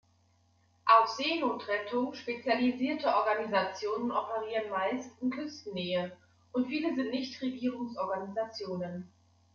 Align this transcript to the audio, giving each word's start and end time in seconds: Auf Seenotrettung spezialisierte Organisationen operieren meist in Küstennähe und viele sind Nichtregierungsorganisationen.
Auf 0.87 1.09
Seenotrettung 1.09 2.15
spezialisierte 2.15 3.05
Organisationen 3.05 4.11
operieren 4.11 4.71
meist 4.71 5.11
in 5.21 5.29
Küstennähe 5.29 6.17
und 6.53 6.69
viele 6.69 6.95
sind 6.95 7.11
Nichtregierungsorganisationen. 7.11 9.13